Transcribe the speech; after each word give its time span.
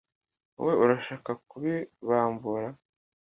wowe 0.57 0.73
urashaka 0.83 1.31
kubibambura 1.49 2.67